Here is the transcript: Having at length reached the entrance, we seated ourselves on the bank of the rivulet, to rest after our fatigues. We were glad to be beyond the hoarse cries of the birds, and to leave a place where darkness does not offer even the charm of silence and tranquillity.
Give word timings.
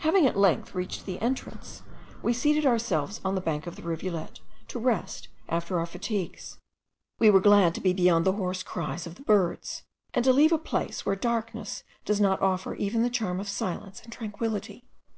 Having 0.00 0.26
at 0.26 0.36
length 0.36 0.74
reached 0.74 1.06
the 1.06 1.18
entrance, 1.20 1.82
we 2.22 2.34
seated 2.34 2.66
ourselves 2.66 3.22
on 3.24 3.34
the 3.34 3.40
bank 3.40 3.66
of 3.66 3.74
the 3.74 3.82
rivulet, 3.82 4.40
to 4.68 4.78
rest 4.78 5.28
after 5.48 5.80
our 5.80 5.86
fatigues. 5.86 6.58
We 7.18 7.30
were 7.30 7.40
glad 7.40 7.74
to 7.76 7.80
be 7.80 7.94
beyond 7.94 8.26
the 8.26 8.32
hoarse 8.34 8.62
cries 8.62 9.06
of 9.06 9.14
the 9.14 9.22
birds, 9.22 9.82
and 10.12 10.26
to 10.26 10.32
leave 10.34 10.52
a 10.52 10.58
place 10.58 11.06
where 11.06 11.16
darkness 11.16 11.84
does 12.04 12.20
not 12.20 12.42
offer 12.42 12.74
even 12.74 13.00
the 13.02 13.08
charm 13.08 13.40
of 13.40 13.48
silence 13.48 14.02
and 14.02 14.12
tranquillity. 14.12 14.84